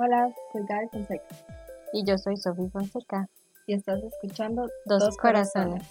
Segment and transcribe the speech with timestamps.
[0.00, 1.26] Hola, soy Gaby Fonseca
[1.92, 3.28] Y yo soy Sofía Fonseca.
[3.66, 5.82] y estás escuchando Dos, corazones.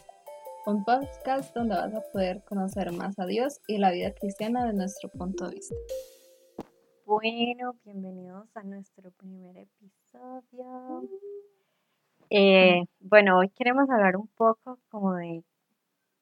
[0.65, 4.73] un podcast donde vas a poder conocer más a Dios y la vida cristiana de
[4.73, 5.75] nuestro punto de vista.
[7.05, 11.03] Bueno, bienvenidos a nuestro primer episodio.
[12.29, 15.43] Eh, bueno, hoy queremos hablar un poco como de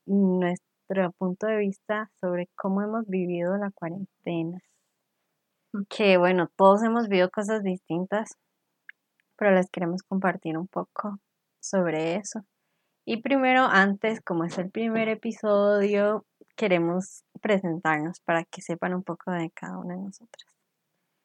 [0.08, 4.62] nuestro punto de vista sobre cómo hemos vivido la cuarentena.
[5.90, 8.38] Que bueno, todos hemos vivido cosas distintas,
[9.38, 11.20] pero les queremos compartir un poco
[11.60, 12.46] sobre eso.
[13.06, 16.26] Y primero, antes, como es el primer episodio,
[16.56, 20.46] queremos presentarnos para que sepan un poco de cada una de nosotras.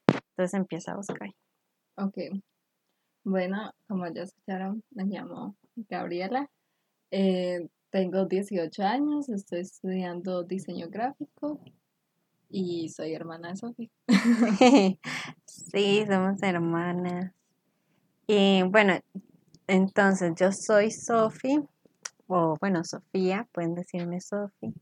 [0.08, 1.30] Entonces empieza a buscar.
[1.96, 2.18] Ok.
[3.24, 6.50] Bueno, como ya escucharon, me llamo Gabriela.
[7.10, 11.60] Eh, tengo 18 años, estoy estudiando diseño gráfico
[12.50, 13.88] y soy hermana de Sofía.
[15.46, 17.32] sí, somos hermanas.
[18.26, 18.98] Y bueno,
[19.66, 21.60] entonces yo soy Sofi,
[22.26, 24.74] o bueno, Sofía, pueden decirme Sofi,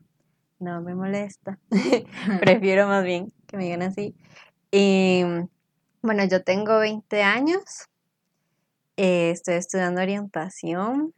[0.59, 1.59] no me molesta.
[2.41, 4.15] Prefiero más bien que me digan así.
[4.71, 5.23] Y
[6.01, 7.63] bueno, yo tengo 20 años,
[8.97, 11.13] eh, estoy estudiando orientación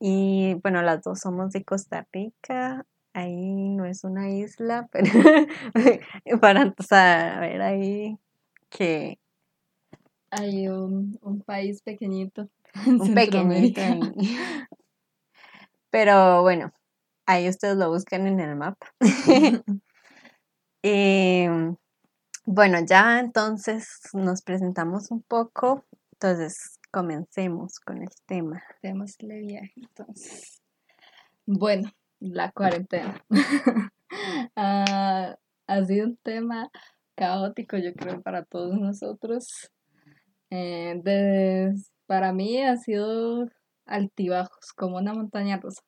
[0.00, 2.86] y bueno, las dos somos de Costa Rica.
[3.14, 8.18] Ahí no es una isla, pero para saber ahí
[8.68, 9.18] que
[10.30, 12.48] Hay un, un país pequeñito.
[12.86, 13.80] un pequeñito.
[15.90, 16.72] Pero bueno,
[17.26, 18.94] ahí ustedes lo buscan en el mapa.
[20.82, 21.46] Y,
[22.46, 25.86] bueno, ya entonces nos presentamos un poco.
[26.12, 28.62] Entonces, comencemos con el tema.
[28.82, 30.62] Démosle viaje entonces.
[31.46, 33.24] Bueno, la cuarentena.
[34.56, 36.70] Ah, ha sido un tema
[37.14, 39.70] caótico, yo creo, para todos nosotros.
[40.50, 41.72] Eh,
[42.06, 43.48] para mí ha sido
[43.84, 45.82] altibajos, como una montaña rusa.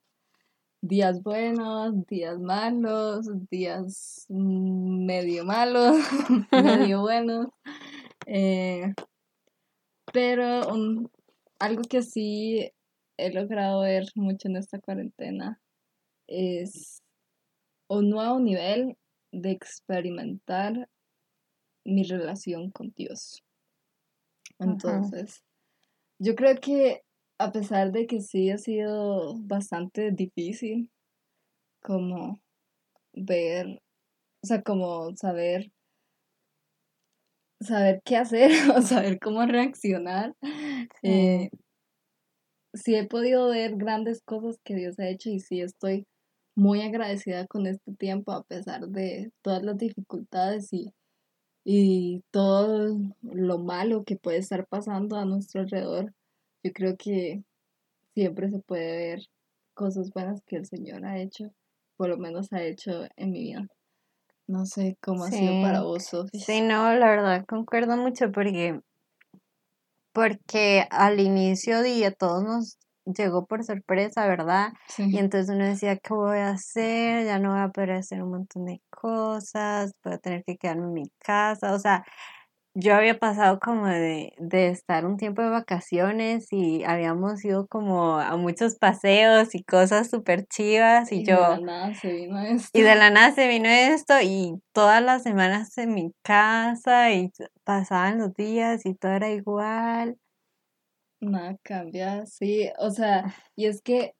[0.82, 5.96] Días buenos, días malos, días mm, medio malos,
[6.52, 7.46] medio buenos.
[8.26, 8.92] Eh,
[10.12, 11.10] pero un-
[11.58, 12.70] algo que sí
[13.16, 15.58] he logrado ver mucho en esta cuarentena
[16.30, 17.02] es
[17.88, 18.96] un nuevo nivel
[19.32, 20.88] de experimentar
[21.84, 23.42] mi relación con Dios.
[24.58, 25.42] Entonces,
[26.18, 27.02] yo creo que
[27.38, 30.90] a pesar de que sí ha sido bastante difícil
[31.82, 32.40] como
[33.12, 33.82] ver,
[34.42, 35.72] o sea, como saber
[37.60, 40.34] saber qué hacer o saber cómo reaccionar,
[41.02, 41.50] eh,
[42.74, 46.06] sí he podido ver grandes cosas que Dios ha hecho y sí estoy
[46.60, 50.92] muy agradecida con este tiempo a pesar de todas las dificultades y,
[51.64, 56.12] y todo lo malo que puede estar pasando a nuestro alrededor.
[56.62, 57.42] Yo creo que
[58.12, 59.20] siempre se puede ver
[59.72, 61.50] cosas buenas que el Señor ha hecho,
[61.96, 63.66] por lo menos ha hecho en mi vida.
[64.46, 66.44] No sé cómo ha sido para vos, Sofía.
[66.44, 68.78] Sí, no, la verdad concuerdo mucho porque,
[70.12, 72.78] porque al inicio de a todos nos
[73.12, 74.72] llegó por sorpresa, ¿verdad?
[74.88, 75.04] Sí.
[75.10, 77.24] Y entonces uno decía, ¿qué voy a hacer?
[77.26, 80.84] Ya no voy a poder hacer un montón de cosas, voy a tener que quedarme
[80.84, 81.72] en mi casa.
[81.74, 82.04] O sea,
[82.74, 88.18] yo había pasado como de, de estar un tiempo de vacaciones y habíamos ido como
[88.18, 91.40] a muchos paseos y cosas súper chivas y de yo...
[91.40, 92.78] la nada se vino esto.
[92.78, 97.32] Y de la nada se vino esto y todas las semanas en mi casa y
[97.64, 100.16] pasaban los días y todo era igual.
[101.20, 104.14] Nada cambia, sí, o sea, y es que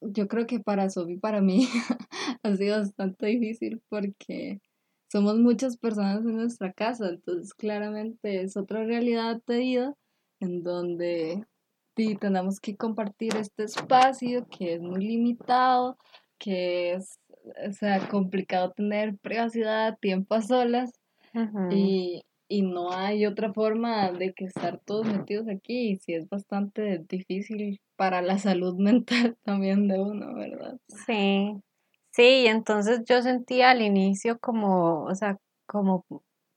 [0.00, 1.66] yo creo que para Sofi y para mí
[2.42, 4.60] ha sido bastante difícil porque
[5.10, 9.94] somos muchas personas en nuestra casa, entonces claramente es otra realidad de vida
[10.40, 11.44] en donde
[11.96, 15.96] sí, tenemos que compartir este espacio que es muy limitado,
[16.38, 17.18] que es,
[17.68, 20.92] o sea, complicado tener privacidad, tiempo a solas.
[21.70, 26.28] Y, y no hay otra forma de que estar todos metidos aquí, y sí es
[26.28, 30.78] bastante difícil para la salud mental también de uno, ¿verdad?
[30.88, 31.54] Sí,
[32.12, 36.04] sí, y entonces yo sentía al inicio como, o sea, como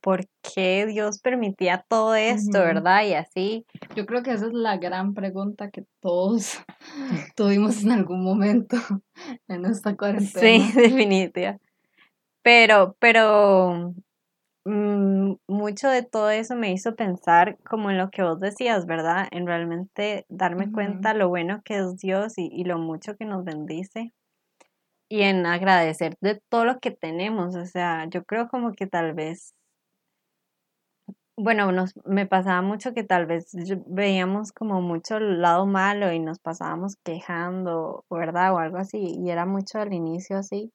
[0.02, 2.60] por qué Dios permitía todo esto.
[2.60, 3.06] ¿verdad?
[3.06, 3.66] Y así.
[3.96, 6.60] Yo creo que esa es la gran pregunta que todos
[7.36, 8.78] tuvimos en algún momento
[9.48, 10.72] en esta Sí, cuarentena.
[10.76, 11.58] definitiva.
[12.42, 13.94] Pero, pero
[14.70, 19.28] mucho de todo eso me hizo pensar como en lo que vos decías, ¿verdad?
[19.32, 23.44] En realmente darme cuenta lo bueno que es Dios y, y lo mucho que nos
[23.44, 24.14] bendice.
[25.10, 27.56] Y en agradecer de todo lo que tenemos.
[27.56, 29.54] O sea, yo creo como que tal vez
[31.42, 33.52] bueno, nos, me pasaba mucho que tal vez
[33.88, 38.54] veíamos como mucho el lado malo y nos pasábamos quejando, ¿verdad?
[38.54, 40.72] O algo así, y era mucho al inicio así.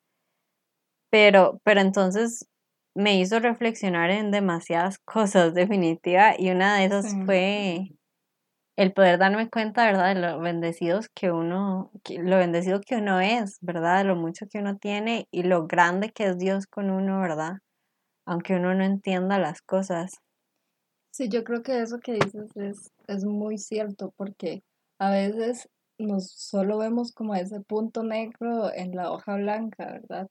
[1.11, 2.47] Pero, pero entonces
[2.95, 7.91] me hizo reflexionar en demasiadas cosas, definitiva, y una de esas fue
[8.77, 10.15] el poder darme cuenta, ¿verdad?
[10.15, 13.99] De lo bendecidos que uno, lo bendecido que uno es, ¿verdad?
[13.99, 17.59] De lo mucho que uno tiene y lo grande que es Dios con uno, ¿verdad?
[18.27, 20.15] Aunque uno no entienda las cosas.
[21.13, 24.65] Sí, yo creo que eso que dices es, es muy cierto, porque
[24.99, 25.69] a veces
[25.99, 30.29] nos solo vemos como ese punto negro en la hoja blanca, ¿verdad?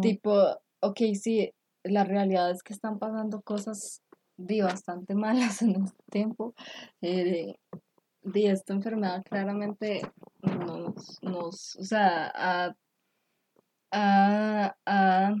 [0.00, 1.52] Tipo, ok, sí,
[1.84, 4.02] la realidad es que están pasando cosas
[4.36, 6.54] di bastante malas en este tiempo.
[7.00, 7.54] Eh,
[8.22, 10.02] di esta enfermedad claramente
[10.42, 12.76] nos, nos o sea, ha,
[13.92, 15.34] ha, ha,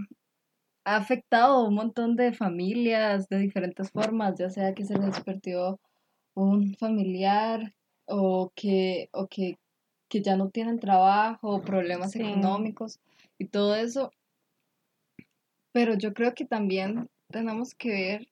[0.84, 5.78] afectado a un montón de familias de diferentes formas, ya sea que se les perdió
[6.34, 7.74] un familiar
[8.06, 9.58] o que, o que,
[10.08, 12.98] que ya no tienen trabajo, problemas económicos
[13.38, 14.10] y todo eso.
[15.72, 18.28] Pero yo creo que también tenemos que ver,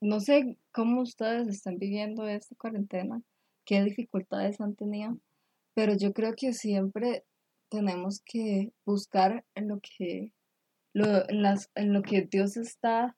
[0.00, 3.22] no sé cómo ustedes están viviendo esta cuarentena,
[3.64, 5.18] qué dificultades han tenido,
[5.74, 7.24] pero yo creo que siempre
[7.70, 10.32] tenemos que buscar en lo que,
[10.94, 13.16] lo, en, las, en lo que Dios está,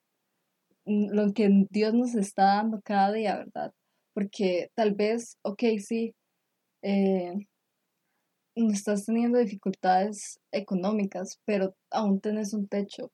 [0.85, 3.73] lo que Dios nos está dando cada día, ¿verdad?
[4.13, 6.13] Porque tal vez, ok, sí,
[6.81, 7.47] eh,
[8.55, 13.11] estás teniendo dificultades económicas, pero aún tenés un techo,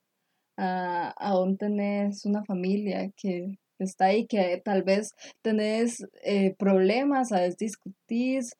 [0.57, 5.11] uh, aún tenés una familia que está ahí, que tal vez
[5.41, 8.55] tenés eh, problemas, sabes, discutís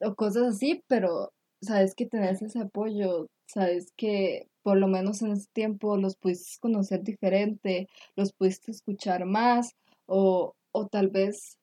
[0.00, 1.32] o cosas así, pero
[1.62, 6.58] sabes que tenés ese apoyo, sabes que por lo menos en ese tiempo los pudiste
[6.60, 9.74] conocer diferente, los pudiste escuchar más
[10.06, 11.58] o, o tal vez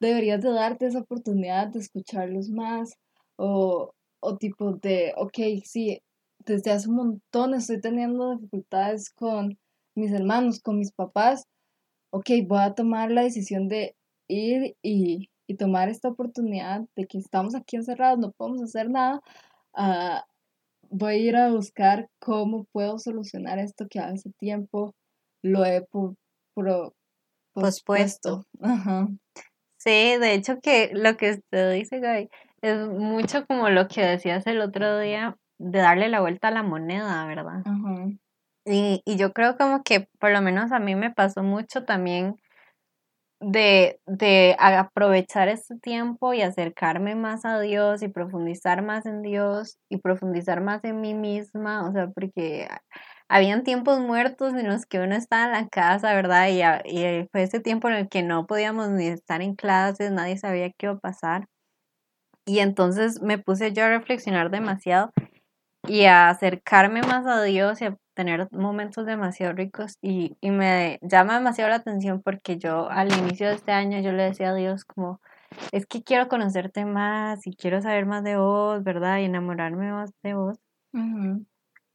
[0.00, 2.94] deberías de darte esa oportunidad de escucharlos más
[3.36, 6.00] o, o tipo de, ok, sí,
[6.46, 9.58] desde hace un montón estoy teniendo dificultades con
[9.94, 11.44] mis hermanos, con mis papás,
[12.10, 13.96] ok, voy a tomar la decisión de
[14.28, 19.20] ir y, tomar esta oportunidad de que estamos aquí encerrados, no podemos hacer nada,
[19.74, 20.24] ah,
[20.90, 24.94] voy a ir a buscar cómo puedo solucionar esto que hace tiempo
[25.42, 25.86] lo he
[27.52, 28.46] pospuesto.
[29.76, 32.30] Sí, de hecho que lo que usted dice, Gaby,
[32.62, 36.62] es mucho como lo que decías el otro día de darle la vuelta a la
[36.62, 37.62] moneda, ¿verdad?
[38.66, 42.36] Y, y yo creo como que por lo menos a mí me pasó mucho también
[43.40, 49.78] de, de aprovechar este tiempo y acercarme más a Dios y profundizar más en Dios
[49.88, 52.68] y profundizar más en mí misma, o sea, porque
[53.28, 56.48] habían tiempos muertos en los que uno estaba en la casa, ¿verdad?
[56.48, 56.62] Y,
[56.94, 60.70] y fue ese tiempo en el que no podíamos ni estar en clases, nadie sabía
[60.70, 61.46] qué iba a pasar.
[62.46, 65.10] Y entonces me puse yo a reflexionar demasiado
[65.86, 70.98] y a acercarme más a Dios y a tener momentos demasiado ricos y, y, me
[71.02, 74.54] llama demasiado la atención porque yo al inicio de este año yo le decía a
[74.54, 75.20] Dios como,
[75.72, 79.18] es que quiero conocerte más y quiero saber más de vos, ¿verdad?
[79.18, 80.58] Y enamorarme más de vos.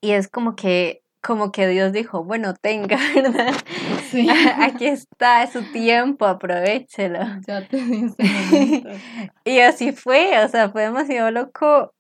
[0.02, 3.54] Y es como que, como que Dios dijo, bueno, tenga, ¿verdad?
[4.10, 4.28] Sí.
[4.62, 7.20] Aquí está, es su tiempo, aprovechelo.
[7.48, 7.78] Ya te
[9.46, 11.94] y así fue, o sea, fue demasiado loco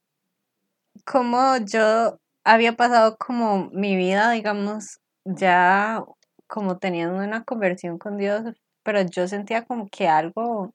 [1.09, 6.03] como yo había pasado como mi vida, digamos, ya
[6.47, 8.43] como teniendo una conversión con Dios,
[8.83, 10.71] pero yo sentía como que algo,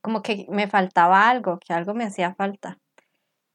[0.00, 2.78] como que me faltaba algo, que algo me hacía falta.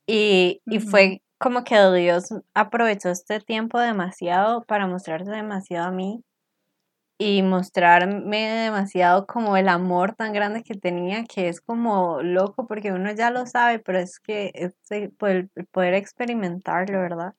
[0.07, 6.23] Y, y fue como que Dios aprovechó este tiempo demasiado para mostrarse demasiado a mí
[7.17, 12.91] y mostrarme demasiado como el amor tan grande que tenía, que es como loco porque
[12.91, 17.33] uno ya lo sabe, pero es que es el poder experimentarlo, ¿verdad?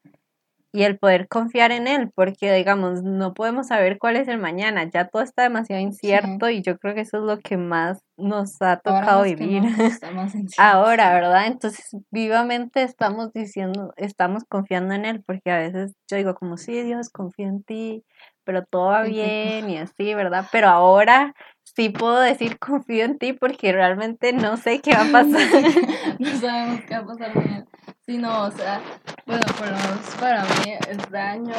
[0.76, 4.85] Y el poder confiar en él, porque digamos, no podemos saber cuál es el mañana,
[4.85, 8.61] ya todo está demasiado incierto y yo creo que eso es lo que más nos
[8.61, 9.62] ha tocado vivir
[10.59, 11.47] ahora, ¿verdad?
[11.47, 16.83] Entonces, vivamente estamos diciendo, estamos confiando en él, porque a veces yo digo como, sí,
[16.83, 18.04] Dios, confío en ti,
[18.45, 20.45] pero todo va bien y así, ¿verdad?
[20.52, 25.12] Pero ahora sí puedo decir confío en ti porque realmente no sé qué va a
[25.12, 25.40] pasar.
[26.18, 27.66] no sabemos qué va a pasar
[28.06, 28.80] Sí, no, o sea,
[29.26, 31.54] bueno, por lo menos para mí este año,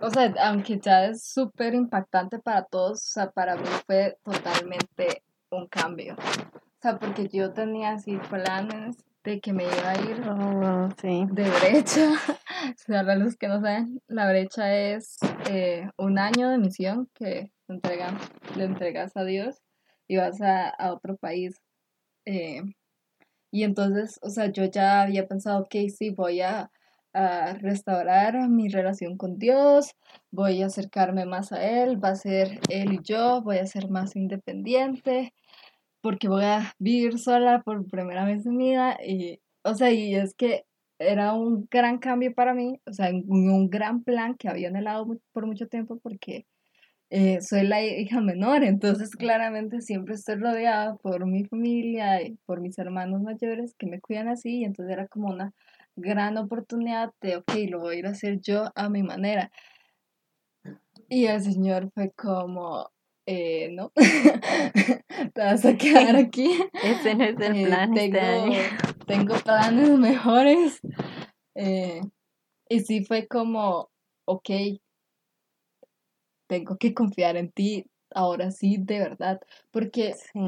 [0.00, 5.22] o sea, aunque ya es súper impactante para todos, o sea, para mí fue totalmente
[5.50, 6.16] un cambio.
[6.16, 11.26] O sea, porque yo tenía así planes de que me iba a ir Oh, sí.
[11.30, 12.10] de brecha.
[12.64, 15.16] O sea, para los que no saben, la brecha es
[15.50, 18.16] eh, un año de misión que entregan,
[18.56, 19.62] le entregas a Dios
[20.06, 21.60] y vas a, a otro país.
[22.24, 22.62] Eh,
[23.52, 26.72] y entonces, o sea, yo ya había pensado, ok, sí, voy a,
[27.12, 29.92] a restaurar mi relación con Dios,
[30.30, 33.90] voy a acercarme más a Él, va a ser Él y yo, voy a ser
[33.90, 35.34] más independiente,
[36.00, 38.98] porque voy a vivir sola por primera vez en mi vida.
[39.06, 40.64] Y, o sea, y es que
[40.98, 45.46] era un gran cambio para mí, o sea, un, gran plan que había anhelado por
[45.46, 46.46] mucho tiempo porque
[47.14, 52.62] eh, soy la hija menor, entonces claramente siempre estoy rodeada por mi familia y por
[52.62, 55.52] mis hermanos mayores que me cuidan así, y entonces era como una
[55.94, 59.52] gran oportunidad de, ok, lo voy a ir a hacer yo a mi manera.
[61.10, 62.88] Y el señor fue como,
[63.26, 63.92] eh, no,
[65.34, 66.50] te vas a quedar aquí.
[66.82, 68.10] Ese no es el Eh, plan este
[69.06, 70.80] tengo, planes mejores.
[71.56, 72.00] Eh,
[72.70, 73.90] y sí fue como,
[74.24, 74.48] ok,
[76.52, 79.40] tengo que confiar en ti, ahora sí, de verdad.
[79.70, 80.38] Porque Sí.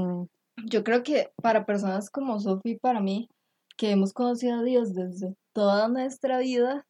[0.67, 3.31] yo creo que para personas como y para mí,
[3.79, 6.87] que hemos conocido a Dios desde toda nuestra vida,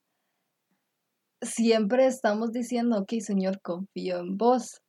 [1.41, 4.81] siempre estamos diciendo, ok, Señor, confío en vos.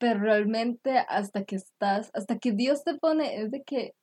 [0.00, 3.94] Pero realmente hasta que estás, hasta que Dios te pone, es de que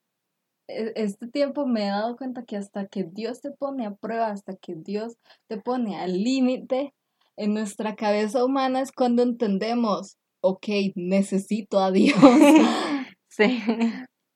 [0.70, 4.28] e- este tiempo me he dado cuenta que hasta que Dios te pone a prueba,
[4.28, 5.18] hasta que Dios
[5.50, 6.94] te pone al límite,
[7.42, 12.16] en nuestra cabeza humana es cuando entendemos, ok, necesito a Dios.
[13.34, 13.64] Sí.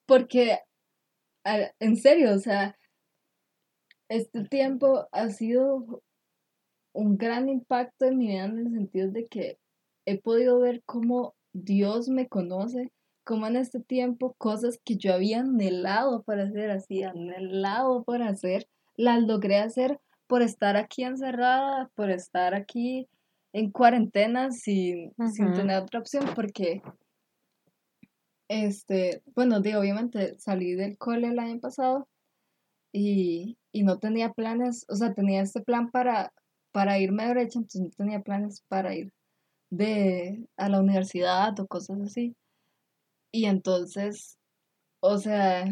[0.08, 0.60] Porque,
[1.44, 2.78] en serio, o sea,
[4.10, 6.02] este tiempo ha sido
[6.94, 9.58] un gran impacto en mi vida en el sentido de que
[10.06, 12.94] he podido ver cómo Dios me conoce,
[13.26, 18.66] cómo en este tiempo cosas que yo había anhelado para hacer, así, anhelado para hacer,
[18.96, 23.08] las logré hacer por estar aquí encerrada, por estar aquí
[23.54, 26.82] en cuarentena sin, sin tener otra opción, porque,
[28.50, 32.08] este, bueno, digo, obviamente salí del cole el año pasado
[32.92, 36.34] y, y no tenía planes, o sea, tenía este plan para,
[36.72, 39.12] para irme de brecha, entonces no tenía planes para ir
[39.70, 42.36] de, a la universidad o cosas así.
[43.32, 44.38] Y entonces,
[45.02, 45.66] o sea,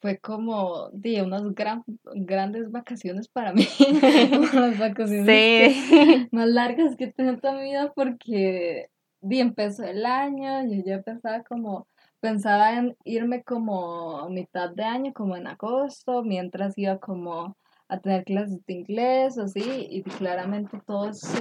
[0.00, 1.82] fue como, di, unas gran,
[2.14, 3.66] grandes vacaciones para mí,
[4.52, 6.28] unas vacaciones que- Sí.
[6.32, 8.88] más largas que he tenido toda mi vida porque
[9.20, 11.86] di, empezó el año y yo pensaba como,
[12.20, 17.56] pensaba en irme como a mitad de año, como en agosto, mientras iba como
[17.88, 21.38] a tener clases de inglés o así, y claramente todo se,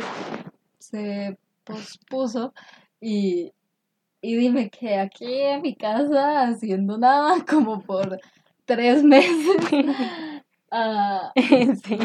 [0.79, 2.53] se pospuso
[2.99, 3.53] y,
[4.21, 8.19] y dime que aquí en mi casa haciendo nada como por
[8.75, 9.35] tres meses.
[10.73, 11.33] Ah,
[11.85, 11.97] Sí.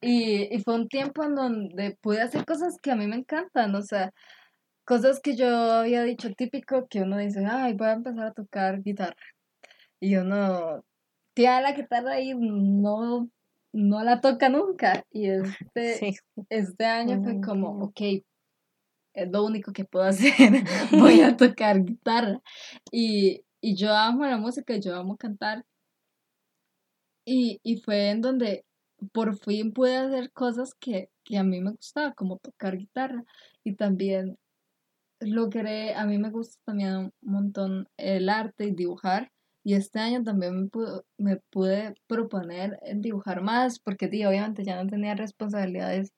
[0.00, 3.74] y, y fue un tiempo en donde pude hacer cosas que a mí me encantan,
[3.74, 4.12] o sea,
[4.86, 8.80] cosas que yo había dicho típico que uno dice, ay, voy a empezar a tocar
[8.82, 9.14] guitarra.
[10.00, 10.84] Y uno
[11.34, 13.28] tiene la guitarra y no,
[13.74, 15.04] no la toca nunca.
[15.10, 16.16] Y este, Sí.
[16.48, 18.00] este año fue como, ok,
[19.14, 20.32] es lo único que puedo hacer,
[20.92, 22.40] voy a tocar guitarra.
[22.90, 25.64] Y, y yo amo la música, yo amo cantar.
[27.30, 28.64] Y, y fue en donde
[29.12, 33.22] por fin pude hacer cosas que, que a mí me gustaba, como tocar guitarra.
[33.64, 34.38] Y también
[35.20, 39.30] logré, a mí me gusta también un montón el arte y dibujar.
[39.62, 44.82] Y este año también me pude, me pude proponer dibujar más, porque di, obviamente ya
[44.82, 46.14] no tenía responsabilidades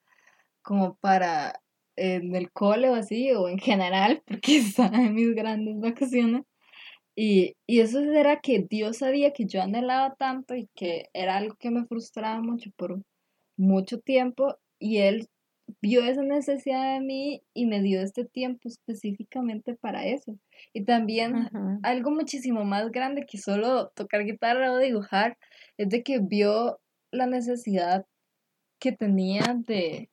[0.62, 1.60] como para
[1.96, 6.44] en el cole o así, o en general, porque estaba en mis grandes vacaciones.
[7.16, 11.56] Y, y eso era que Dios sabía que yo anhelaba tanto y que era algo
[11.56, 13.02] que me frustraba mucho por
[13.56, 15.28] mucho tiempo y Él
[15.80, 20.38] vio esa necesidad de mí y me dio este tiempo específicamente para eso.
[20.72, 21.50] Y también
[21.82, 25.38] algo muchísimo más grande que solo tocar guitarra o dibujar
[25.76, 28.06] es de que vio la necesidad
[28.78, 30.10] que tenía de,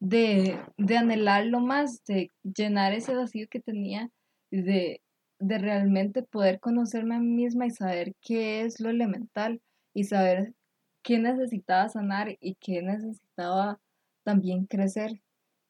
[0.00, 4.10] de, de anhelarlo más, de llenar ese vacío que tenía,
[4.50, 5.00] de,
[5.40, 9.60] de realmente poder conocerme a mí misma y saber qué es lo elemental
[9.94, 10.54] y saber
[11.02, 13.80] qué necesitaba sanar y qué necesitaba
[14.22, 15.20] también crecer.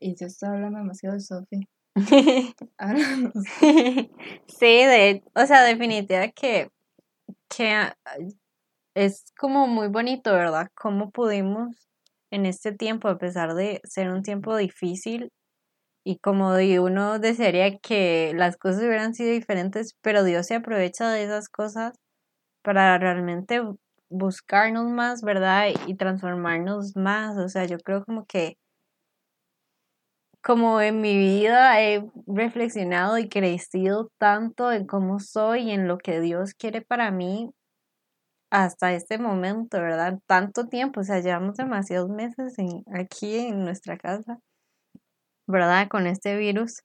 [0.01, 1.69] Y yo estoy hablando demasiado de Sophie.
[2.79, 3.33] Háblanos.
[4.49, 6.71] Sí, de, o sea, definitiva que,
[7.49, 7.97] que ah,
[8.95, 10.69] es como muy bonito, ¿verdad?
[10.75, 11.89] Cómo pudimos
[12.31, 15.33] en este tiempo, a pesar de ser un tiempo difícil
[16.05, 21.25] y como uno desearía que las cosas hubieran sido diferentes, pero Dios se aprovecha de
[21.25, 21.95] esas cosas
[22.63, 23.63] para realmente
[24.11, 25.69] buscarnos más, ¿verdad?
[25.87, 27.37] Y transformarnos más.
[27.39, 28.57] O sea, yo creo como que
[30.43, 35.99] como en mi vida he reflexionado y crecido tanto en cómo soy y en lo
[35.99, 37.51] que Dios quiere para mí
[38.51, 40.19] hasta este momento, ¿verdad?
[40.27, 42.55] Tanto tiempo, o sea, llevamos demasiados meses
[42.93, 44.39] aquí en nuestra casa,
[45.51, 45.89] ¿verdad?
[45.89, 46.83] Con este virus.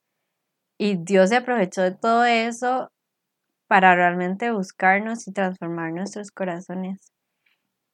[0.78, 2.92] Y Dios se aprovechó de todo eso
[3.68, 7.12] para realmente buscarnos y transformar nuestros corazones.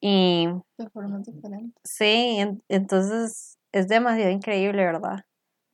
[0.01, 0.47] Y...
[0.77, 1.81] De formas diferentes.
[1.83, 5.25] Sí, entonces es demasiado increíble, ¿verdad?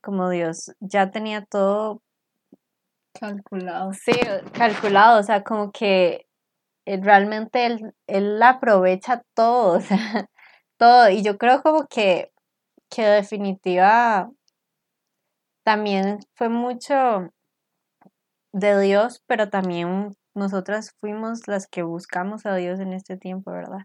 [0.02, 2.02] Como Dios ya tenía todo
[3.18, 3.92] calculado.
[3.92, 4.12] Sí,
[4.52, 6.26] calculado, o sea, como que
[6.86, 10.28] eh, realmente él, él aprovecha todo, o sea,
[10.76, 11.10] todo.
[11.10, 12.32] Y yo creo como que,
[12.90, 14.30] que definitiva
[15.68, 17.28] también fue mucho
[18.54, 23.80] de Dios, pero también nosotras fuimos las que buscamos a Dios en este tiempo, ¿verdad?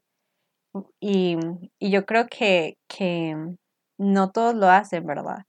[1.01, 1.37] Y,
[1.79, 3.35] y yo creo que, que
[3.99, 5.39] no todos lo hacen, ¿verdad?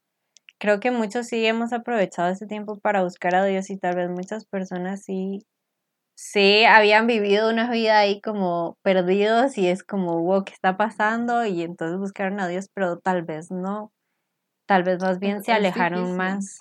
[0.58, 4.10] Creo que muchos sí hemos aprovechado ese tiempo para buscar a Dios y tal vez
[4.10, 5.38] muchas personas sí,
[6.16, 11.46] sí habían vivido una vida ahí como perdidos y es como, wow, ¿qué está pasando?
[11.46, 13.92] Y entonces buscaron a Dios, pero tal vez no,
[14.66, 16.61] tal vez más bien se alejaron más.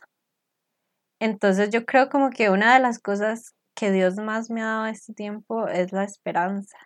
[1.19, 4.85] Entonces yo creo como que una de las cosas que Dios más me ha dado
[4.87, 6.77] este tiempo es la esperanza.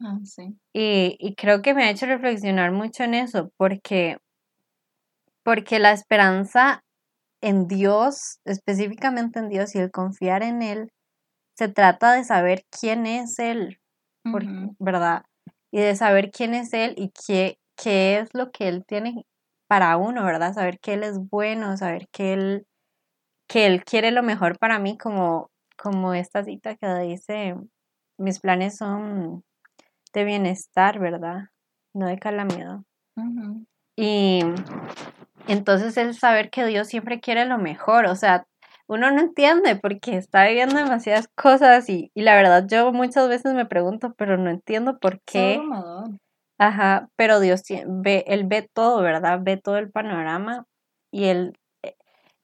[0.00, 0.58] Ah, sí.
[0.72, 4.18] Y, y creo que me ha hecho reflexionar mucho en eso, porque,
[5.44, 6.82] porque la esperanza
[7.42, 10.90] en Dios, específicamente en Dios y el confiar en Él,
[11.56, 13.78] se trata de saber quién es Él,
[14.78, 15.24] ¿verdad?
[15.70, 19.26] Y de saber quién es Él y qué, qué es lo que Él tiene
[19.66, 20.54] para uno, ¿verdad?
[20.54, 22.66] Saber que Él es bueno, saber que Él
[23.46, 27.56] que Él quiere lo mejor para mí, como, como esta cita que dice,
[28.18, 29.44] mis planes son
[30.12, 31.48] de bienestar, ¿verdad?
[31.94, 32.80] No de calamidad.
[33.96, 34.40] Y
[35.46, 38.46] entonces el saber que Dios siempre quiere lo mejor, o sea,
[38.86, 43.54] uno no entiende porque está viviendo demasiadas cosas y, y la verdad yo muchas veces
[43.54, 45.60] me pregunto, pero no entiendo por qué.
[46.66, 49.40] Ajá, pero Dios ve, Él ve todo, ¿verdad?
[49.42, 50.66] Ve todo el panorama
[51.10, 51.54] y Él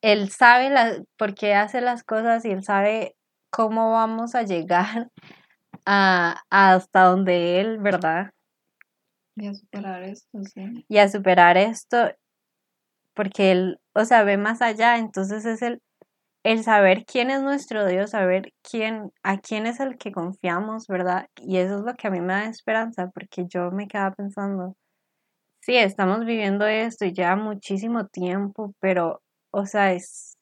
[0.03, 3.17] él sabe la, por qué hace las cosas y él sabe
[3.51, 5.11] cómo vamos a llegar
[5.87, 8.31] a, hasta donde él, ¿verdad?
[9.37, 10.85] Y a superar esto, sí.
[10.89, 12.11] Y a superar esto,
[13.15, 15.81] porque él, o sea, ve más allá, entonces es el,
[16.43, 21.29] el saber quién es nuestro Dios, saber quién, a quién es el que confiamos, ¿verdad?
[21.37, 24.77] Y eso es lo que a mí me da esperanza, porque yo me quedaba pensando,
[25.61, 29.23] sí, estamos viviendo esto ya muchísimo tiempo, pero
[29.53, 30.39] o sea, es,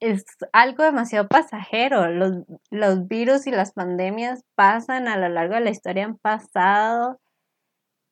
[0.00, 2.08] es algo demasiado pasajero.
[2.08, 7.20] Los, los virus y las pandemias pasan a lo largo de la historia, han pasado.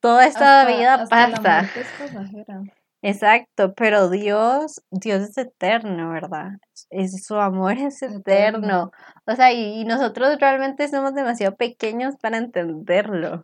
[0.01, 1.69] Toda esta vida pasa.
[3.03, 6.51] Exacto, pero Dios, Dios es eterno, ¿verdad?
[6.91, 8.91] Es, su amor es eterno.
[9.25, 13.43] O sea, y, y, nosotros realmente somos demasiado pequeños para entenderlo.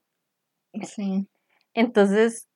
[0.84, 1.28] Sí.
[1.74, 2.48] Entonces,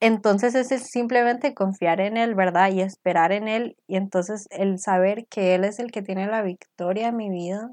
[0.00, 2.72] entonces es simplemente confiar en Él, ¿verdad?
[2.72, 3.76] Y esperar en Él.
[3.86, 7.70] Y entonces el saber que Él es el que tiene la victoria en mi vida,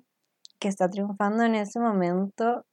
[0.60, 2.66] que está triunfando en ese momento,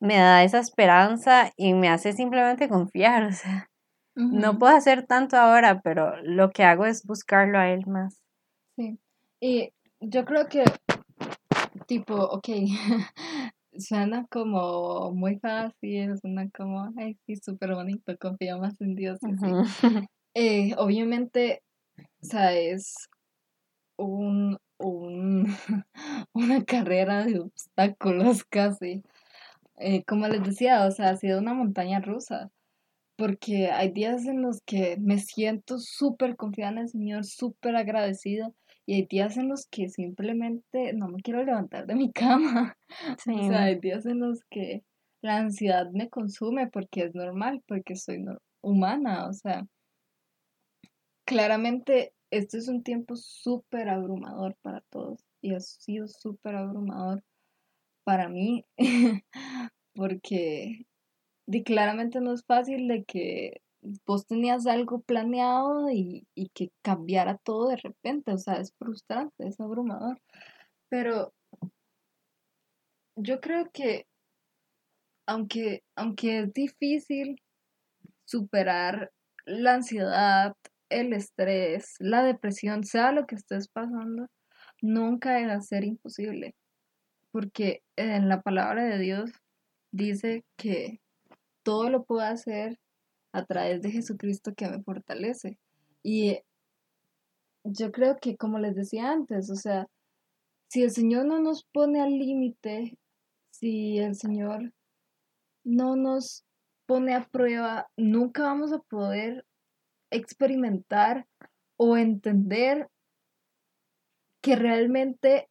[0.00, 3.24] me da esa esperanza y me hace simplemente confiar.
[3.28, 3.68] O sea,
[4.18, 8.20] no puedo hacer tanto ahora, pero lo que hago es buscarlo a Él más.
[8.76, 8.98] Sí.
[9.40, 10.64] Y yo creo que,
[11.86, 12.48] tipo, ok,
[13.78, 19.18] suena como muy fácil, suena como, ay, sí, súper bonito, confía más en Dios.
[20.34, 21.62] Eh, obviamente,
[21.96, 23.08] o sea, es
[23.96, 25.46] un, un,
[26.32, 29.02] una carrera de obstáculos casi.
[29.78, 32.50] Eh, como les decía, o sea, ha sido una montaña rusa,
[33.18, 38.52] porque hay días en los que me siento súper confiada en el Señor, súper agradecida,
[38.86, 42.78] y hay días en los que simplemente no me quiero levantar de mi cama.
[43.10, 44.84] O sea, hay días en los que
[45.20, 48.24] la ansiedad me consume porque es normal, porque soy
[48.62, 49.26] humana.
[49.26, 49.66] O sea,
[51.26, 57.24] claramente este es un tiempo súper abrumador para todos y ha sido súper abrumador
[58.04, 58.64] para mí
[59.94, 60.86] porque
[61.64, 63.62] claramente no es fácil de que
[64.06, 69.60] vos tenías algo planeado y, que cambiara todo de repente, o sea, es frustrante, es
[69.60, 70.20] abrumador.
[70.88, 71.32] Pero
[73.16, 74.06] yo creo que
[75.26, 77.40] aunque, aunque es difícil
[78.24, 79.12] superar
[79.44, 80.54] la ansiedad,
[80.90, 84.28] el estrés, la depresión, sea lo que estés pasando,
[84.80, 86.54] nunca va a ser imposible.
[87.30, 89.30] Porque en la palabra de Dios
[89.92, 91.00] dice que
[91.68, 92.78] todo lo puedo hacer
[93.30, 95.58] a través de Jesucristo que me fortalece.
[96.02, 96.38] Y
[97.62, 99.86] yo creo que, como les decía antes, o sea,
[100.70, 102.96] si el Señor no nos pone al límite,
[103.50, 104.72] si el Señor
[105.62, 106.46] no nos
[106.86, 109.44] pone a prueba, nunca vamos a poder
[110.10, 111.26] experimentar
[111.76, 112.88] o entender
[114.40, 115.50] que realmente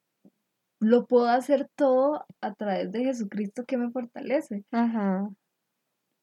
[0.80, 4.66] lo puedo hacer todo a través de Jesucristo que me fortalece.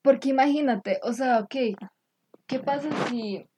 [0.05, 1.55] Porque imagínate, o sea, ok,
[2.47, 3.49] ¿qué pasa si,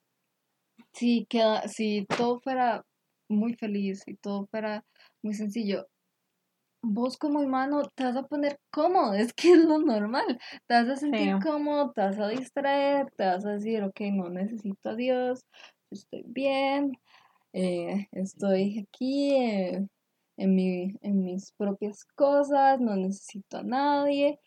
[0.93, 2.85] si, queda, si todo fuera
[3.29, 4.85] muy feliz y todo fuera
[5.23, 5.89] muy sencillo?
[6.83, 10.39] Vos como humano te vas a poner cómodo, es que es lo normal.
[10.69, 14.29] Te vas a sentir cómodo, te vas a distraer, te vas a decir, ok, no
[14.29, 15.45] necesito a Dios,
[15.91, 16.93] estoy bien,
[17.55, 19.89] eh, estoy aquí eh,
[20.37, 24.39] en, mi, en mis propias cosas, no necesito a nadie.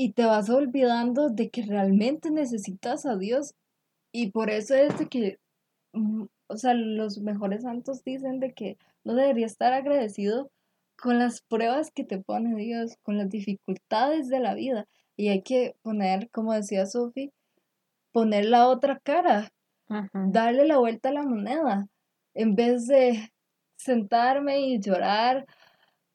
[0.00, 3.52] Y te vas olvidando de que realmente necesitas a Dios.
[4.12, 5.38] Y por eso es de que,
[5.92, 10.50] mm, o sea, los mejores santos dicen de que no debería estar agradecido
[10.96, 14.86] con las pruebas que te pone Dios, con las dificultades de la vida.
[15.18, 17.30] Y hay que poner, como decía Sophie,
[18.10, 19.50] poner la otra cara,
[20.14, 21.88] darle la vuelta a la moneda.
[22.32, 23.30] En vez de
[23.76, 25.44] sentarme y llorar,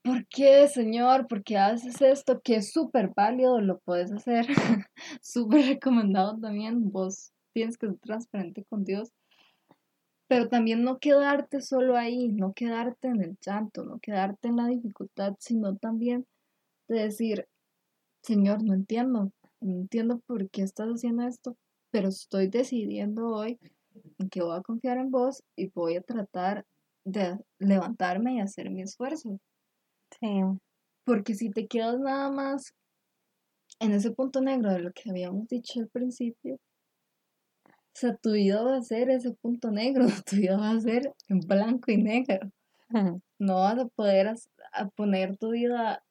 [0.06, 1.28] ¿por qué, Señor?
[1.28, 2.40] ¿Por qué haces esto?
[2.42, 4.46] Que es súper válido, lo puedes hacer,
[5.22, 9.12] súper recomendado también, vos tienes que ser transparente con Dios,
[10.28, 14.68] pero también no quedarte solo ahí, no quedarte en el llanto, no quedarte en la
[14.68, 16.28] dificultad, sino también
[16.88, 17.48] de decir,
[18.22, 21.58] Señor, no entiendo, no entiendo por qué estás haciendo esto,
[21.92, 23.60] pero estoy decidiendo hoy
[24.20, 26.66] en que voy a confiar en vos y voy a tratar
[27.06, 29.40] de levantarme y hacer mi esfuerzo.
[30.20, 30.42] Sí.
[31.06, 32.74] Porque si te quedas nada más
[33.80, 36.56] en ese punto negro de lo que habíamos dicho al principio,
[37.66, 41.14] o sea, tu vida va a ser ese punto negro, tu vida va a ser
[41.30, 42.52] en blanco y negro.
[43.40, 44.36] No vas a poder
[44.74, 46.04] a poner tu vida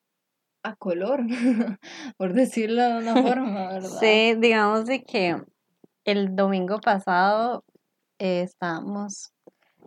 [0.63, 1.21] a color,
[2.17, 4.01] por decirlo de una forma, ¿verdad?
[4.01, 5.43] Sí, digamos de que
[6.05, 7.65] el domingo pasado
[8.19, 9.33] eh, estábamos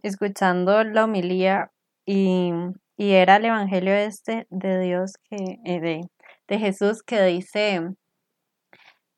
[0.04, 1.72] escuchando la homilía
[2.06, 2.52] y,
[2.98, 6.10] era el evangelio este de Dios que, eh, de,
[6.48, 7.82] de Jesús que dice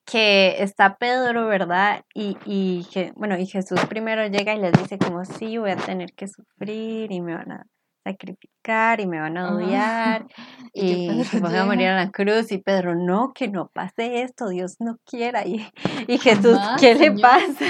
[0.05, 2.03] que está Pedro, ¿verdad?
[2.13, 6.13] Y, y bueno, y Jesús primero llega y les dice como, sí, voy a tener
[6.13, 7.67] que sufrir y me van a
[8.09, 10.27] sacrificar y me van a odiar
[10.73, 14.49] y, y voy a morir en la cruz y Pedro, no, que no pase esto,
[14.49, 15.67] Dios no quiera y,
[16.07, 17.65] y Jesús, ¿qué le pasa?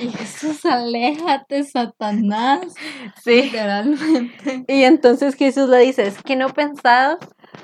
[0.00, 2.60] Y Jesús, aléjate, Satanás.
[3.22, 3.42] Sí.
[3.42, 4.64] Literalmente.
[4.68, 7.18] Y entonces Jesús le dice, es que no pensás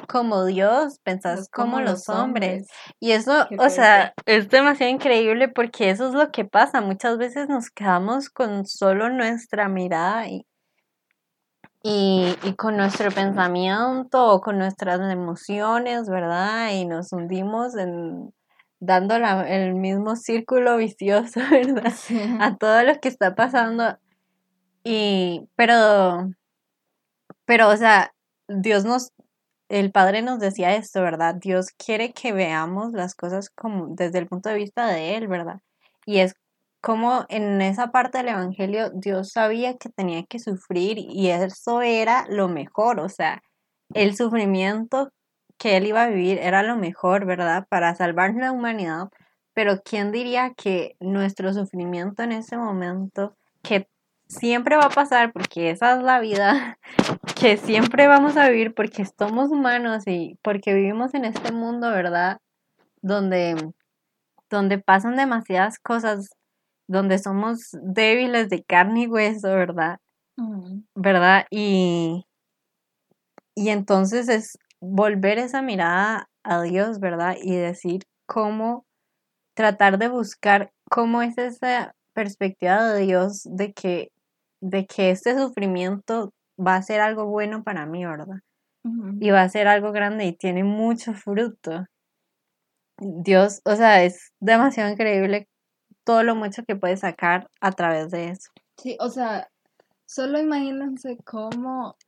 [0.06, 2.68] como Dios, pensás como, los hombres.
[3.00, 6.80] Y eso, o sea, es demasiado increíble porque eso es lo que pasa.
[6.80, 10.46] Muchas veces nos quedamos con solo nuestra mirada y,
[11.82, 16.70] y, con nuestro pensamiento o con nuestras emociones, ¿verdad?
[16.72, 18.32] Y nos hundimos en
[18.80, 21.92] dando el mismo círculo vicioso, ¿verdad?
[22.40, 23.98] A todo lo que está pasando.
[24.84, 26.30] Y, pero,
[27.44, 28.12] pero, o sea,
[28.48, 29.12] Dios nos,
[29.68, 31.34] el Padre nos decía esto, ¿verdad?
[31.34, 35.60] Dios quiere que veamos las cosas como desde el punto de vista de Él, ¿verdad?
[36.06, 36.34] Y es
[36.80, 42.26] como en esa parte del Evangelio Dios sabía que tenía que sufrir y eso era
[42.28, 43.42] lo mejor, o sea,
[43.94, 45.10] el sufrimiento
[45.58, 47.66] que él iba a vivir era lo mejor, ¿verdad?
[47.68, 49.08] Para salvar la humanidad,
[49.54, 53.88] pero ¿quién diría que nuestro sufrimiento en ese momento, que
[54.28, 56.78] siempre va a pasar porque esa es la vida,
[57.40, 62.38] que siempre vamos a vivir porque somos humanos y porque vivimos en este mundo, ¿verdad?
[63.02, 63.72] Donde,
[64.48, 66.37] donde pasan demasiadas cosas
[66.88, 69.98] donde somos débiles de carne y hueso, ¿verdad?
[70.94, 71.46] ¿Verdad?
[71.50, 72.24] Y,
[73.54, 77.36] y entonces es volver esa mirada a Dios, ¿verdad?
[77.40, 78.84] Y decir cómo
[79.54, 84.08] tratar de buscar cómo es esa perspectiva de Dios de que,
[84.60, 88.40] de que este sufrimiento va a ser algo bueno para mí, ¿verdad?
[89.20, 91.84] Y va a ser algo grande y tiene mucho fruto.
[93.00, 95.46] Dios, o sea, es demasiado increíble
[96.08, 98.50] todo lo mucho que puedes sacar a través de eso.
[98.78, 99.50] Sí, o sea,
[100.06, 101.98] solo imagínense cómo,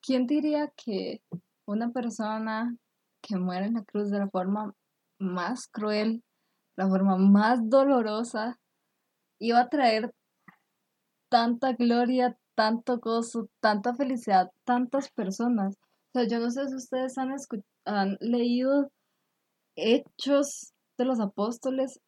[0.00, 1.20] ¿quién diría que
[1.66, 2.74] una persona
[3.20, 4.72] que muere en la cruz de la forma
[5.18, 6.24] más cruel,
[6.76, 8.58] la forma más dolorosa,
[9.38, 10.14] iba a traer
[11.28, 15.76] tanta gloria, tanto gozo, tanta felicidad, tantas personas?
[16.14, 17.34] O sea, yo no sé si ustedes han
[17.84, 18.90] han leído
[19.74, 22.00] hechos de los apóstoles,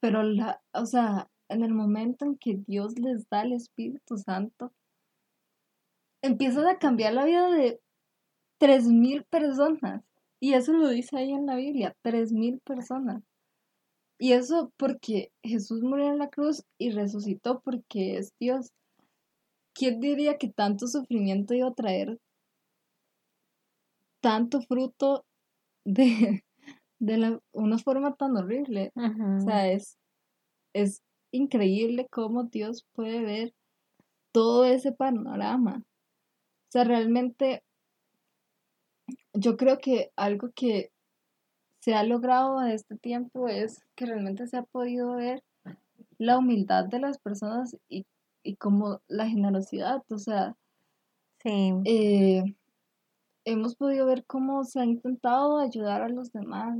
[0.00, 4.72] pero la, o sea, en el momento en que Dios les da el Espíritu Santo,
[6.22, 7.80] empiezan a cambiar la vida de
[8.58, 10.02] tres mil personas.
[10.40, 13.22] Y eso lo dice ahí en la Biblia, tres mil personas.
[14.18, 18.72] Y eso porque Jesús murió en la cruz y resucitó porque es Dios.
[19.74, 22.18] ¿Quién diría que tanto sufrimiento iba a traer
[24.20, 25.24] tanto fruto
[25.84, 26.44] de,
[26.98, 28.92] de una forma tan horrible?
[28.94, 29.98] O sea, es,
[30.72, 33.54] es increíble cómo Dios puede ver
[34.32, 35.82] todo ese panorama.
[35.82, 37.62] O sea, realmente
[39.32, 40.90] yo creo que algo que
[41.80, 45.42] se ha logrado a este tiempo es que realmente se ha podido ver
[46.18, 48.06] la humildad de las personas y,
[48.58, 50.56] como la generosidad, o sea,
[51.42, 51.72] sí.
[51.84, 52.55] Eh,
[53.46, 56.76] hemos podido ver cómo se ha intentado ayudar a los demás,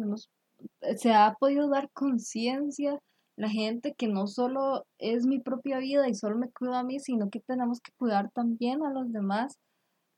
[0.97, 2.99] se ha podido dar conciencia
[3.37, 6.99] la gente que no solo es mi propia vida y solo me cuida a mí,
[7.01, 9.59] sino que tenemos que cuidar también a los demás,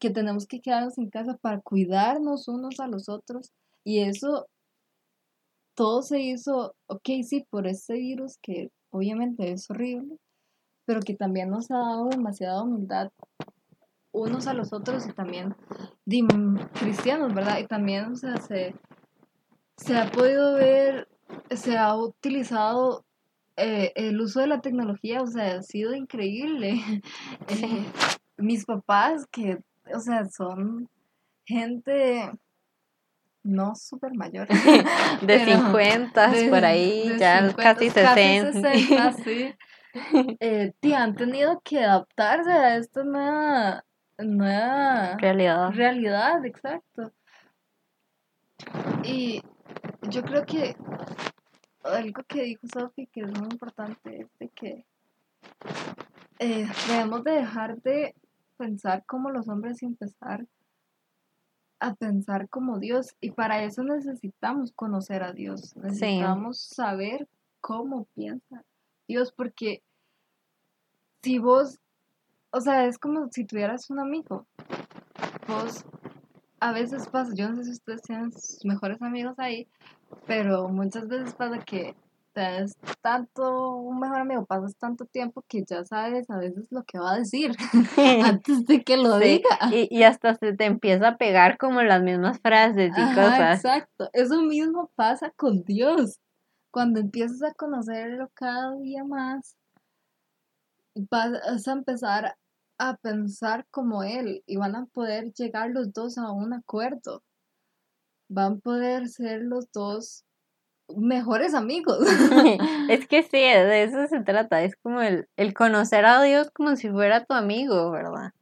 [0.01, 3.51] que tenemos que quedarnos en casa para cuidarnos unos a los otros.
[3.85, 4.47] Y eso,
[5.75, 10.17] todo se hizo, ok, sí, por este virus que obviamente es horrible,
[10.87, 13.11] pero que también nos ha dado demasiada humildad
[14.13, 15.55] unos a los otros y también
[16.79, 17.59] cristianos, ¿verdad?
[17.59, 18.75] Y también, o sea, se,
[19.77, 21.09] se ha podido ver,
[21.51, 23.05] se ha utilizado
[23.57, 26.81] eh, el uso de la tecnología, o sea, ha sido increíble.
[27.49, 27.85] Eh,
[28.37, 29.59] mis papás, que,
[29.93, 30.89] o sea, son
[31.45, 32.31] gente
[33.43, 34.47] no súper mayor.
[35.23, 38.53] de 50 por ahí, ya casi 60.
[38.53, 39.55] Casi 60 sí.
[40.41, 43.85] Eh, han tenido que adaptarse a esta nueva,
[44.19, 45.71] nueva realidad.
[45.73, 47.13] Realidad, exacto.
[49.05, 49.43] Y
[50.11, 50.77] yo creo que
[51.85, 54.87] algo que dijo Sophie que es muy importante es de que
[56.39, 58.15] eh, debemos de dejar de
[58.57, 60.47] pensar como los hombres y empezar
[61.81, 67.29] a pensar como Dios y para eso necesitamos conocer a Dios, necesitamos saber
[67.61, 68.65] cómo piensa
[69.07, 69.83] Dios porque
[71.23, 71.79] si vos,
[72.51, 74.47] o sea, es como si tuvieras un amigo,
[75.47, 75.85] vos
[76.61, 79.69] a veces pasa, yo no sé si ustedes tienen sus mejores amigos ahí,
[80.27, 81.95] pero muchas veces pasa que
[82.33, 82.67] te
[83.01, 87.13] tanto, un mejor amigo, pasas tanto tiempo que ya sabes a veces lo que va
[87.13, 87.57] a decir
[88.25, 89.49] antes de que lo diga.
[89.73, 93.57] Y, y, hasta se te empieza a pegar como las mismas frases y cosas.
[93.57, 96.21] Exacto, eso mismo pasa con Dios.
[96.71, 99.57] Cuando empiezas a conocerlo cada día más,
[101.11, 102.37] vas a empezar
[102.79, 107.23] a pensar como Él y van a poder llegar los dos a un acuerdo
[108.29, 110.25] van a poder ser los dos
[110.97, 111.99] mejores amigos.
[112.89, 116.77] es que sí, de eso se trata, es como el, el conocer a Dios como
[116.77, 118.33] si fuera tu amigo, ¿verdad?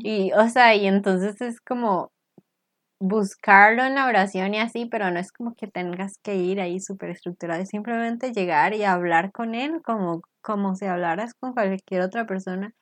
[0.00, 2.12] Y, o sea, y entonces es como
[2.98, 6.80] buscarlo en la oración y así, pero no es como que tengas que ir ahí
[6.80, 12.02] súper estructurado, es simplemente llegar y hablar con él como, como si hablaras con cualquier
[12.02, 12.72] otra persona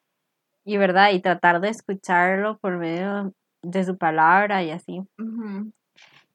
[0.64, 5.03] y verdad, y tratar de escucharlo por medio de su palabra y así.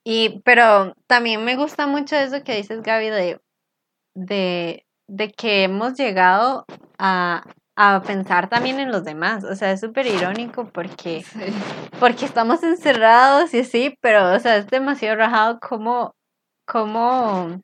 [0.04, 3.42] Y, pero también me gusta mucho eso que dices, Gaby, de,
[4.15, 6.65] de, de que hemos llegado
[6.98, 7.44] a,
[7.82, 9.46] a pensar también en los demás.
[9.46, 11.24] O sea, es súper irónico porque,
[12.00, 16.13] porque estamos encerrados y así, pero, o sea, es demasiado rajado como,
[16.65, 17.62] como,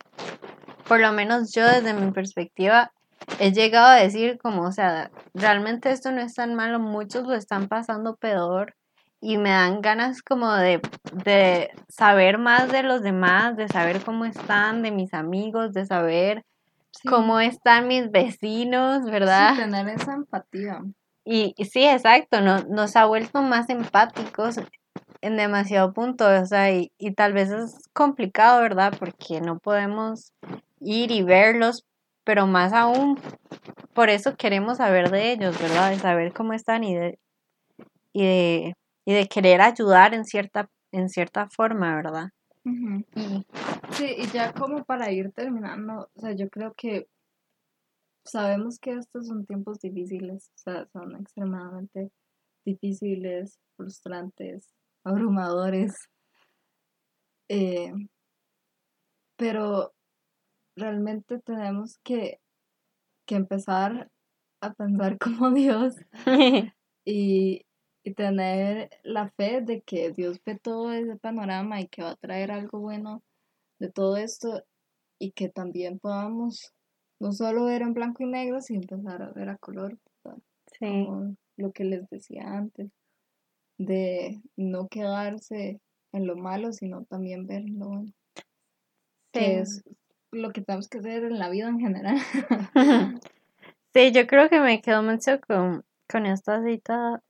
[0.88, 2.94] por lo menos yo desde mi perspectiva,
[3.40, 7.34] he llegado a decir como, o sea, realmente esto no es tan malo, muchos lo
[7.34, 8.74] están pasando peor
[9.20, 10.80] y me dan ganas como de,
[11.12, 16.46] de, saber más de los demás, de saber cómo están, de mis amigos, de saber
[17.04, 19.56] cómo están mis vecinos, ¿verdad?
[19.56, 20.82] Sí, tener esa empatía.
[21.26, 24.58] Y, sí, exacto, nos ha vuelto más empáticos
[25.22, 28.94] en demasiado punto, o sea, y, y tal vez es complicado, ¿verdad?
[29.00, 30.34] Porque no podemos
[30.80, 31.84] ir y verlos,
[32.24, 33.20] pero más aún,
[33.94, 35.90] por eso queremos saber de ellos, ¿verdad?
[35.90, 37.20] De saber cómo están y de,
[38.14, 42.30] y de y de querer ayudar en cierta, en cierta forma, ¿verdad?
[43.92, 47.08] Sí, y ya como para ir terminando, o sea, yo creo que
[48.26, 52.12] sabemos que estos son tiempos difíciles, o sea, son extremadamente
[52.66, 54.70] difíciles, frustrantes,
[55.04, 55.94] abrumadores,
[57.50, 57.94] eh,
[59.38, 59.94] pero
[60.76, 62.40] realmente tenemos que,
[63.28, 64.10] que empezar
[64.62, 65.96] a pensar como Dios
[67.06, 67.65] y,
[68.06, 72.16] y tener la fe de que Dios ve todo ese panorama y que va a
[72.16, 73.24] traer algo bueno
[73.80, 74.64] de todo esto
[75.20, 76.72] y que también podamos
[77.20, 79.98] no solo ver en blanco y negro, sino empezar a ver a color.
[80.24, 80.86] Sí.
[80.88, 82.92] Como lo que les decía antes,
[83.80, 85.82] de no quedarse
[86.14, 88.12] en lo malo, sino también ver lo bueno.
[89.34, 89.46] Que Sí.
[89.62, 89.84] es
[90.32, 92.18] lo que tenemos que hacer en la vida en general.
[93.94, 97.24] Sí, yo creo que me quedo mucho con, con esta cita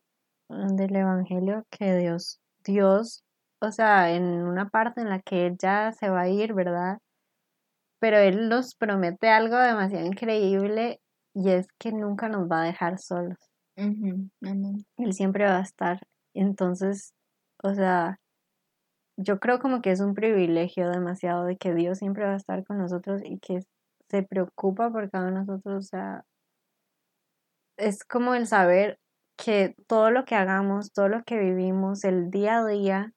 [0.49, 3.23] del Evangelio que Dios, Dios,
[3.60, 6.99] o sea, en una parte en la que Él ya se va a ir, ¿verdad?
[7.99, 11.01] Pero Él nos promete algo demasiado increíble
[11.34, 13.38] y es que nunca nos va a dejar solos.
[13.77, 14.31] Amén.
[14.97, 15.99] Él siempre va a estar.
[16.34, 17.13] Entonces,
[17.63, 18.19] o sea,
[19.17, 22.65] yo creo como que es un privilegio demasiado de que Dios siempre va a estar
[22.65, 23.62] con nosotros y que
[24.10, 25.75] se preocupa por cada uno de nosotros.
[25.77, 26.25] O sea,
[27.77, 28.99] es como el saber
[29.38, 33.13] que todo lo que hagamos, todo lo que vivimos, el día a día,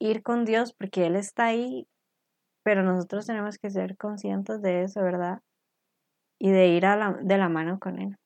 [0.00, 1.86] ir con Dios porque Él está ahí,
[2.62, 5.40] pero nosotros tenemos que ser conscientes de eso, ¿verdad?
[6.38, 8.16] Y de ir a la, de la mano con Él.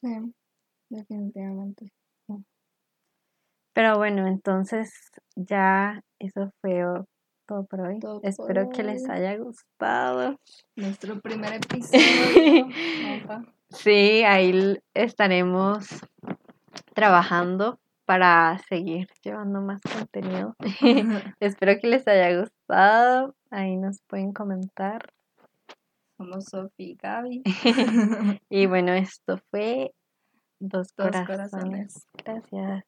[0.00, 0.08] Sí,
[0.90, 1.90] definitivamente.
[3.74, 4.92] Pero bueno, entonces
[5.34, 6.84] ya eso fue
[7.46, 7.98] todo por hoy.
[7.98, 10.36] Todo por Espero que les haya gustado.
[10.76, 12.68] Nuestro primer episodio.
[13.74, 15.86] Sí, ahí estaremos
[16.94, 20.54] trabajando para seguir llevando más contenido.
[21.40, 23.34] Espero que les haya gustado.
[23.50, 25.12] Ahí nos pueden comentar.
[26.16, 27.42] Somos Sofi y Gaby.
[28.48, 29.92] Y bueno, esto fue
[30.60, 31.26] Dos Dos Corazones.
[31.26, 32.06] corazones.
[32.24, 32.84] Gracias.